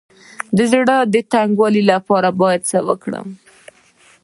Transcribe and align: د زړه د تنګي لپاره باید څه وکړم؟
د 0.55 0.57
زړه 0.71 0.97
د 1.13 1.15
تنګي 1.33 1.81
لپاره 1.91 2.29
باید 2.39 2.61
څه 2.69 2.79
وکړم؟ 2.87 3.27